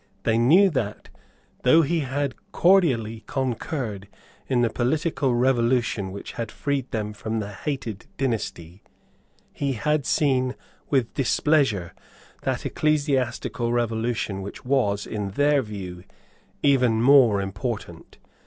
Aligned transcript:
They 0.23 0.39
knew 0.39 0.71
that, 0.71 1.09
though 1.61 1.83
he 1.83 1.99
had 1.99 2.33
cordially 2.51 3.23
concurred 3.27 4.07
in 4.47 4.61
the 4.61 4.69
political 4.71 5.35
revolution 5.35 6.11
which 6.11 6.31
had 6.31 6.51
freed 6.51 6.89
them 6.89 7.13
from 7.13 7.39
the 7.39 7.51
hated 7.51 8.07
dynasty, 8.17 8.81
he 9.53 9.73
had 9.73 10.07
seen 10.07 10.55
with 10.89 11.13
displeasure 11.13 11.93
that 12.41 12.65
ecclesiastical 12.65 13.71
revolution 13.71 14.41
which 14.41 14.65
was, 14.65 15.05
in 15.05 15.29
their 15.33 15.61
view, 15.61 16.03
even 16.63 16.99
more 16.99 17.39
important. 17.39 18.17